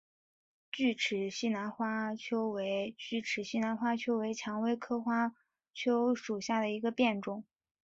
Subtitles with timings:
[0.71, 2.95] 巨齿西南花楸为
[4.33, 5.35] 蔷薇科花
[5.75, 7.45] 楸属下的一个变种。